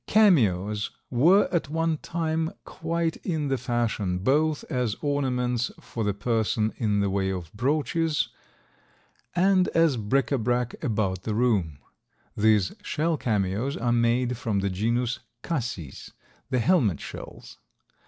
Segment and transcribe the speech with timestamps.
[0.07, 6.73] Cameos were at one time quite in the fashion, both as ornaments for the person
[6.77, 8.29] in the way of brooches,
[9.35, 11.77] and as bric a brac about the room.
[12.35, 16.09] These shell cameos are made from the genus Cassis,
[16.49, 17.59] the helmet shells.